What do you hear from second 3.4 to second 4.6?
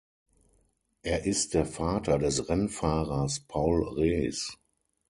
Paul Rees.